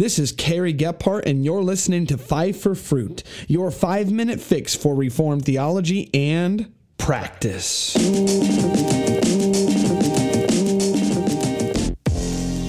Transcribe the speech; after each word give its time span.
This 0.00 0.18
is 0.18 0.32
Carrie 0.32 0.72
Gephardt, 0.72 1.26
and 1.26 1.44
you're 1.44 1.62
listening 1.62 2.06
to 2.06 2.16
Five 2.16 2.58
for 2.58 2.74
Fruit, 2.74 3.22
your 3.48 3.70
five 3.70 4.10
minute 4.10 4.40
fix 4.40 4.74
for 4.74 4.94
Reformed 4.94 5.44
theology 5.44 6.08
and 6.14 6.72
practice. 6.96 7.94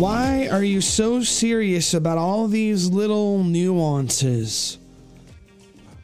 Why 0.00 0.48
are 0.48 0.64
you 0.64 0.80
so 0.80 1.22
serious 1.22 1.94
about 1.94 2.18
all 2.18 2.48
these 2.48 2.90
little 2.90 3.44
nuances? 3.44 4.78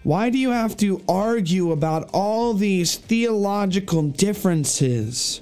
Why 0.05 0.31
do 0.31 0.39
you 0.39 0.51
have 0.51 0.77
to 0.77 1.03
argue 1.09 1.73
about 1.73 2.11
all 2.13 2.55
these 2.55 2.95
theological 2.95 4.03
differences? 4.05 5.41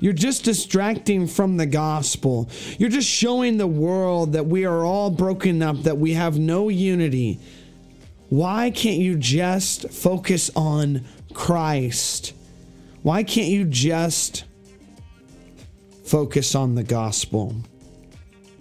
You're 0.00 0.14
just 0.14 0.44
distracting 0.44 1.26
from 1.26 1.58
the 1.58 1.66
gospel. 1.66 2.48
You're 2.78 2.88
just 2.88 3.08
showing 3.08 3.58
the 3.58 3.66
world 3.66 4.32
that 4.32 4.46
we 4.46 4.64
are 4.64 4.84
all 4.84 5.10
broken 5.10 5.62
up, 5.62 5.82
that 5.82 5.98
we 5.98 6.14
have 6.14 6.38
no 6.38 6.70
unity. 6.70 7.38
Why 8.30 8.70
can't 8.70 8.98
you 8.98 9.16
just 9.16 9.90
focus 9.90 10.50
on 10.56 11.04
Christ? 11.34 12.32
Why 13.02 13.22
can't 13.22 13.48
you 13.48 13.64
just 13.64 14.44
focus 16.04 16.54
on 16.54 16.74
the 16.74 16.82
gospel? 16.82 17.54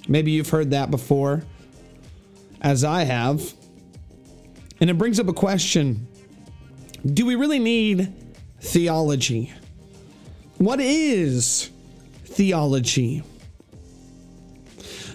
Maybe 0.08 0.32
you've 0.32 0.50
heard 0.50 0.72
that 0.72 0.92
before, 0.92 1.44
as 2.62 2.84
I 2.84 3.04
have. 3.04 3.54
And 4.82 4.90
it 4.90 4.98
brings 4.98 5.20
up 5.20 5.28
a 5.28 5.34
question 5.34 6.08
Do 7.06 7.26
we 7.26 7.36
really 7.36 7.60
need 7.60 8.14
theology? 8.60 9.54
What 10.60 10.82
is 10.82 11.70
theology? 12.26 13.24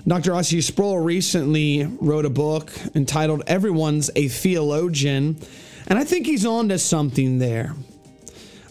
Dr. 0.09 0.35
R.C. 0.35 0.62
Sproul 0.62 0.98
recently 1.01 1.85
wrote 2.01 2.25
a 2.25 2.30
book 2.30 2.73
entitled 2.95 3.43
Everyone's 3.47 4.11
a 4.16 4.29
Theologian, 4.29 5.38
and 5.87 5.99
I 5.99 6.05
think 6.05 6.24
he's 6.24 6.46
on 6.46 6.71
to 6.71 6.79
something 6.79 7.41
there. 7.41 7.74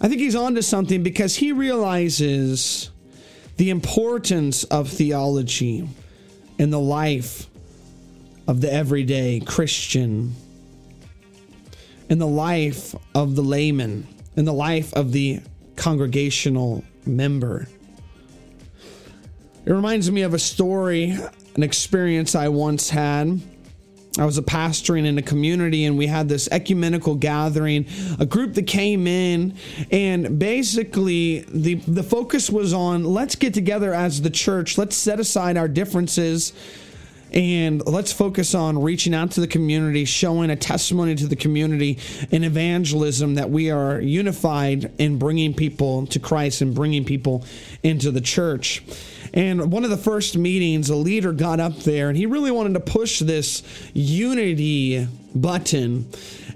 I 0.01 0.07
think 0.07 0.19
he's 0.19 0.35
on 0.35 0.55
to 0.55 0.63
something 0.63 1.03
because 1.03 1.35
he 1.35 1.51
realizes 1.51 2.89
the 3.57 3.69
importance 3.69 4.63
of 4.63 4.89
theology 4.89 5.87
in 6.57 6.71
the 6.71 6.79
life 6.79 7.45
of 8.47 8.61
the 8.61 8.73
everyday 8.73 9.41
Christian, 9.41 10.33
in 12.09 12.17
the 12.17 12.25
life 12.25 12.95
of 13.13 13.35
the 13.35 13.43
layman, 13.43 14.07
in 14.35 14.45
the 14.45 14.53
life 14.53 14.91
of 14.95 15.11
the 15.11 15.39
congregational 15.75 16.83
member. 17.05 17.67
It 19.65 19.71
reminds 19.71 20.11
me 20.11 20.23
of 20.23 20.33
a 20.33 20.39
story, 20.39 21.17
an 21.55 21.63
experience 21.63 22.35
I 22.35 22.49
once 22.49 22.89
had. 22.89 23.41
I 24.19 24.25
was 24.25 24.37
a 24.37 24.43
pastoring 24.43 25.05
in 25.05 25.17
a 25.17 25.23
community 25.23 25.85
and 25.85 25.97
we 25.97 26.05
had 26.05 26.29
this 26.29 26.47
ecumenical 26.51 27.15
gathering, 27.15 27.87
a 28.19 28.25
group 28.27 28.53
that 28.55 28.67
came 28.67 29.07
in 29.07 29.55
and 29.89 30.37
basically 30.37 31.39
the 31.49 31.75
the 31.75 32.03
focus 32.03 32.49
was 32.49 32.73
on 32.73 33.05
let's 33.05 33.35
get 33.35 33.55
together 33.55 33.91
as 33.91 34.21
the 34.21 34.29
church, 34.29 34.77
let's 34.77 34.95
set 34.95 35.19
aside 35.19 35.57
our 35.57 35.67
differences 35.67 36.53
and 37.33 37.85
let's 37.87 38.13
focus 38.13 38.53
on 38.53 38.81
reaching 38.81 39.13
out 39.13 39.31
to 39.31 39.41
the 39.41 39.47
community, 39.47 40.05
showing 40.05 40.49
a 40.49 40.55
testimony 40.55 41.15
to 41.15 41.27
the 41.27 41.35
community 41.35 41.97
in 42.29 42.43
evangelism 42.43 43.35
that 43.35 43.49
we 43.49 43.71
are 43.71 43.99
unified 43.99 44.91
in 44.99 45.17
bringing 45.17 45.53
people 45.53 46.05
to 46.07 46.19
Christ 46.19 46.61
and 46.61 46.75
bringing 46.75 47.05
people 47.05 47.43
into 47.81 48.11
the 48.11 48.21
church. 48.21 48.83
And 49.33 49.71
one 49.71 49.83
of 49.83 49.89
the 49.89 49.97
first 49.97 50.37
meetings, 50.37 50.91
a 50.91 50.95
leader 50.95 51.33
got 51.33 51.59
up 51.59 51.77
there 51.79 52.09
and 52.09 52.17
he 52.17 52.27
really 52.27 52.51
wanted 52.51 52.75
to 52.75 52.79
push 52.79 53.19
this 53.19 53.63
unity 53.93 55.07
button. 55.33 56.07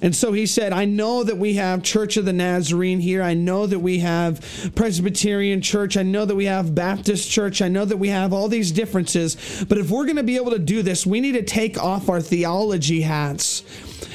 And 0.01 0.15
so 0.15 0.31
he 0.31 0.45
said, 0.45 0.73
I 0.73 0.85
know 0.85 1.23
that 1.23 1.37
we 1.37 1.55
have 1.55 1.83
Church 1.83 2.17
of 2.17 2.25
the 2.25 2.33
Nazarene 2.33 2.99
here. 2.99 3.23
I 3.23 3.33
know 3.33 3.65
that 3.65 3.79
we 3.79 3.99
have 3.99 4.71
Presbyterian 4.75 5.61
Church. 5.61 5.97
I 5.97 6.03
know 6.03 6.25
that 6.25 6.35
we 6.35 6.45
have 6.45 6.75
Baptist 6.75 7.29
Church. 7.29 7.61
I 7.61 7.67
know 7.67 7.85
that 7.85 7.97
we 7.97 8.09
have 8.09 8.33
all 8.33 8.47
these 8.47 8.71
differences. 8.71 9.65
But 9.67 9.77
if 9.77 9.89
we're 9.89 10.05
going 10.05 10.17
to 10.17 10.23
be 10.23 10.35
able 10.35 10.51
to 10.51 10.59
do 10.59 10.81
this, 10.81 11.05
we 11.05 11.19
need 11.19 11.33
to 11.33 11.43
take 11.43 11.81
off 11.81 12.09
our 12.09 12.21
theology 12.21 13.01
hats 13.01 13.63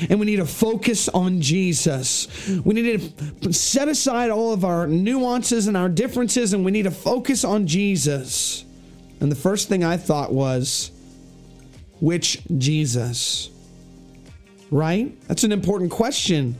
and 0.08 0.18
we 0.18 0.26
need 0.26 0.36
to 0.36 0.46
focus 0.46 1.08
on 1.08 1.40
Jesus. 1.40 2.28
We 2.64 2.74
need 2.74 3.42
to 3.42 3.52
set 3.52 3.88
aside 3.88 4.30
all 4.30 4.52
of 4.52 4.64
our 4.64 4.86
nuances 4.86 5.66
and 5.66 5.76
our 5.76 5.88
differences 5.88 6.52
and 6.52 6.64
we 6.64 6.70
need 6.70 6.84
to 6.84 6.90
focus 6.90 7.44
on 7.44 7.66
Jesus. 7.66 8.64
And 9.20 9.30
the 9.30 9.36
first 9.36 9.68
thing 9.68 9.84
I 9.84 9.96
thought 9.96 10.32
was, 10.32 10.90
which 12.00 12.42
Jesus? 12.58 13.50
Right? 14.72 15.20
That's 15.28 15.44
an 15.44 15.52
important 15.52 15.92
question. 15.92 16.56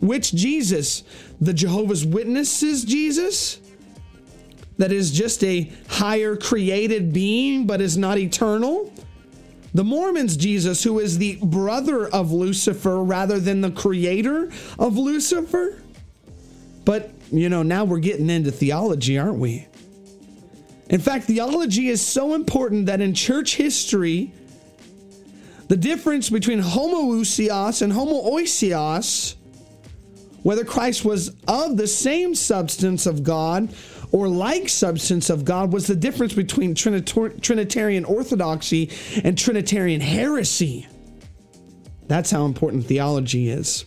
Which 0.00 0.34
Jesus? 0.34 1.04
The 1.40 1.54
Jehovah's 1.54 2.04
Witnesses 2.04 2.84
Jesus? 2.84 3.60
That 4.78 4.92
is 4.92 5.10
just 5.10 5.42
a 5.42 5.72
higher 5.88 6.36
created 6.36 7.12
being 7.12 7.66
but 7.66 7.80
is 7.80 7.96
not 7.96 8.18
eternal? 8.18 8.92
The 9.72 9.84
Mormons 9.84 10.36
Jesus, 10.36 10.82
who 10.82 10.98
is 10.98 11.18
the 11.18 11.38
brother 11.42 12.08
of 12.08 12.32
Lucifer 12.32 13.02
rather 13.02 13.38
than 13.38 13.60
the 13.60 13.70
creator 13.70 14.50
of 14.78 14.96
Lucifer? 14.96 15.78
But, 16.84 17.10
you 17.30 17.48
know, 17.48 17.62
now 17.62 17.84
we're 17.84 17.98
getting 17.98 18.30
into 18.30 18.50
theology, 18.50 19.18
aren't 19.18 19.38
we? 19.38 19.66
In 20.88 21.00
fact, 21.00 21.24
theology 21.24 21.88
is 21.88 22.00
so 22.00 22.34
important 22.34 22.86
that 22.86 23.00
in 23.00 23.12
church 23.12 23.56
history, 23.56 24.32
the 25.68 25.76
difference 25.76 26.30
between 26.30 26.60
homoousios 26.60 27.82
and 27.82 27.92
homoiousios, 27.92 29.34
whether 30.42 30.64
Christ 30.64 31.04
was 31.04 31.34
of 31.48 31.76
the 31.76 31.88
same 31.88 32.34
substance 32.34 33.06
of 33.06 33.24
God 33.24 33.74
or 34.12 34.28
like 34.28 34.68
substance 34.68 35.28
of 35.28 35.44
God, 35.44 35.72
was 35.72 35.88
the 35.88 35.96
difference 35.96 36.34
between 36.34 36.74
Trinitarian 36.74 38.04
orthodoxy 38.04 38.90
and 39.24 39.36
Trinitarian 39.36 40.00
heresy. 40.00 40.86
That's 42.06 42.30
how 42.30 42.44
important 42.44 42.86
theology 42.86 43.48
is. 43.48 43.84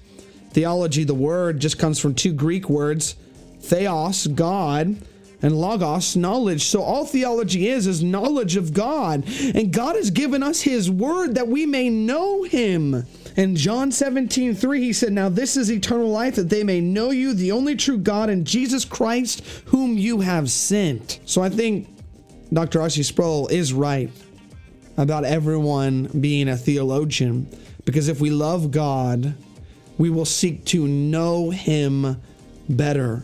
Theology, 0.51 1.05
the 1.05 1.13
word, 1.13 1.61
just 1.61 1.79
comes 1.79 1.99
from 1.99 2.15
two 2.15 2.33
Greek 2.33 2.69
words 2.69 3.15
theos, 3.61 4.27
God, 4.27 4.97
and 5.41 5.59
logos 5.59 6.15
knowledge. 6.15 6.65
So 6.65 6.81
all 6.81 7.05
theology 7.05 7.67
is 7.67 7.87
is 7.87 8.03
knowledge 8.03 8.55
of 8.55 8.73
god. 8.73 9.23
And 9.55 9.71
god 9.71 9.95
has 9.95 10.11
given 10.11 10.43
us 10.43 10.61
his 10.61 10.89
word 10.89 11.35
that 11.35 11.47
we 11.47 11.65
may 11.65 11.89
know 11.89 12.43
him. 12.43 13.05
In 13.35 13.55
john 13.55 13.91
17 13.91 14.55
3 14.55 14.79
he 14.81 14.93
said 14.93 15.13
now 15.13 15.29
this 15.29 15.55
is 15.55 15.71
eternal 15.71 16.09
life 16.09 16.35
that 16.35 16.49
they 16.49 16.63
may 16.63 16.81
know 16.81 17.11
you 17.11 17.33
the 17.33 17.51
only 17.51 17.75
true 17.75 17.97
god 17.97 18.29
and 18.29 18.45
jesus 18.45 18.83
christ 18.83 19.43
whom 19.65 19.97
you 19.97 20.21
have 20.21 20.49
sent. 20.49 21.19
So 21.25 21.41
i 21.41 21.49
think 21.49 21.87
dr 22.51 22.79
R.C. 22.79 23.03
Sproul 23.03 23.47
is 23.47 23.73
right 23.73 24.11
about 24.97 25.23
everyone 25.23 26.05
being 26.19 26.49
a 26.49 26.57
theologian 26.57 27.47
because 27.85 28.09
if 28.09 28.19
we 28.19 28.29
love 28.29 28.71
god 28.71 29.35
we 29.97 30.09
will 30.09 30.25
seek 30.25 30.65
to 30.65 30.87
know 30.87 31.49
him 31.49 32.21
better 32.67 33.23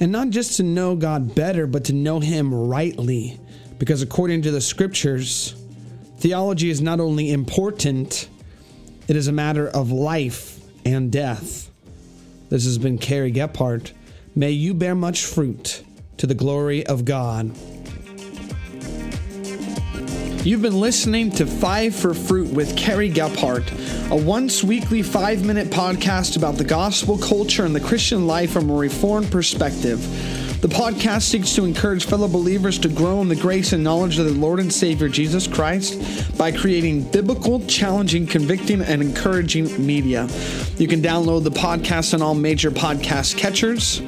and 0.00 0.10
not 0.10 0.30
just 0.30 0.56
to 0.56 0.62
know 0.62 0.96
God 0.96 1.34
better, 1.34 1.66
but 1.66 1.84
to 1.84 1.92
know 1.92 2.18
Him 2.20 2.52
rightly. 2.52 3.38
Because 3.78 4.02
according 4.02 4.42
to 4.42 4.50
the 4.50 4.60
scriptures, 4.60 5.54
theology 6.18 6.70
is 6.70 6.80
not 6.80 7.00
only 7.00 7.30
important, 7.30 8.28
it 9.08 9.16
is 9.16 9.28
a 9.28 9.32
matter 9.32 9.68
of 9.68 9.92
life 9.92 10.58
and 10.84 11.12
death. 11.12 11.70
This 12.48 12.64
has 12.64 12.78
been 12.78 12.98
Carrie 12.98 13.32
Gephardt. 13.32 13.92
May 14.34 14.50
you 14.50 14.74
bear 14.74 14.94
much 14.94 15.24
fruit 15.24 15.84
to 16.16 16.26
the 16.26 16.34
glory 16.34 16.86
of 16.86 17.04
God. 17.04 17.54
You've 20.42 20.62
been 20.62 20.80
listening 20.80 21.32
to 21.32 21.44
Five 21.44 21.94
for 21.94 22.14
Fruit 22.14 22.48
with 22.48 22.74
Kerry 22.74 23.10
Gephardt, 23.10 24.10
a 24.10 24.16
once 24.16 24.64
weekly 24.64 25.02
five 25.02 25.44
minute 25.44 25.68
podcast 25.68 26.38
about 26.38 26.54
the 26.54 26.64
gospel 26.64 27.18
culture 27.18 27.66
and 27.66 27.76
the 27.76 27.80
Christian 27.80 28.26
life 28.26 28.50
from 28.50 28.70
a 28.70 28.74
reformed 28.74 29.30
perspective. 29.30 30.00
The 30.60 30.68
podcast 30.68 31.22
seeks 31.22 31.54
to 31.54 31.64
encourage 31.64 32.04
fellow 32.04 32.28
believers 32.28 32.78
to 32.80 32.90
grow 32.90 33.22
in 33.22 33.28
the 33.28 33.34
grace 33.34 33.72
and 33.72 33.82
knowledge 33.82 34.18
of 34.18 34.26
the 34.26 34.34
Lord 34.34 34.60
and 34.60 34.70
Savior 34.70 35.08
Jesus 35.08 35.46
Christ 35.46 36.36
by 36.36 36.52
creating 36.52 37.04
biblical, 37.04 37.64
challenging, 37.64 38.26
convicting, 38.26 38.82
and 38.82 39.00
encouraging 39.00 39.86
media. 39.86 40.28
You 40.76 40.86
can 40.86 41.00
download 41.00 41.44
the 41.44 41.50
podcast 41.50 42.12
on 42.12 42.20
all 42.20 42.34
major 42.34 42.70
podcast 42.70 43.38
catchers, 43.38 44.00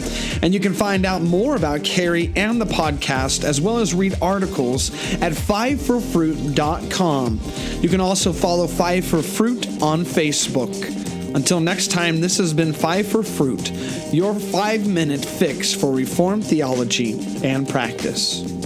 and 0.42 0.52
you 0.52 0.60
can 0.60 0.74
find 0.74 1.06
out 1.06 1.22
more 1.22 1.56
about 1.56 1.84
Carrie 1.84 2.30
and 2.36 2.60
the 2.60 2.66
podcast, 2.66 3.44
as 3.44 3.58
well 3.58 3.78
as 3.78 3.94
read 3.94 4.14
articles 4.20 4.90
at 5.22 5.32
fiveforfruit.com. 5.32 7.40
You 7.80 7.88
can 7.88 8.02
also 8.02 8.30
follow 8.30 8.66
Five 8.66 9.06
for 9.06 9.22
Fruit 9.22 9.66
on 9.80 10.04
Facebook. 10.04 11.11
Until 11.34 11.60
next 11.60 11.90
time, 11.90 12.20
this 12.20 12.38
has 12.38 12.52
been 12.52 12.72
Five 12.72 13.06
for 13.06 13.22
Fruit, 13.22 13.70
your 14.12 14.34
five 14.34 14.86
minute 14.86 15.24
fix 15.24 15.72
for 15.72 15.92
Reformed 15.92 16.44
theology 16.44 17.18
and 17.42 17.68
practice. 17.68 18.61